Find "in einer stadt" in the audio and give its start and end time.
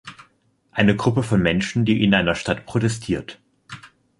2.03-2.65